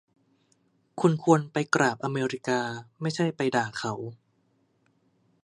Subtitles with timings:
[1.01, 2.61] คุณควรไปกราบอเมริกา
[3.01, 3.93] ไม่ใช่ไปด่าเขา